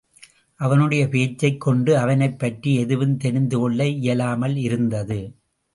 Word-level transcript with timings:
அவனுடைய 0.55 1.09
பேச்சைக் 1.09 1.61
கொண்டு, 1.61 1.97
அவனைப் 1.97 2.39
பற்றி 2.39 2.75
எதுவும் 2.75 3.17
தெரிந்து 3.17 3.59
கொள்ள 3.59 3.87
இயலாமல் 3.87 4.55
இருந்தது. 4.55 5.35